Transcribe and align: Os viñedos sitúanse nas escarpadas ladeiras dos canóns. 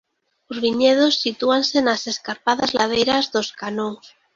Os 0.51 0.57
viñedos 0.65 1.19
sitúanse 1.23 1.77
nas 1.81 2.01
escarpadas 2.13 2.69
ladeiras 2.77 3.25
dos 3.33 3.47
canóns. 3.61 4.05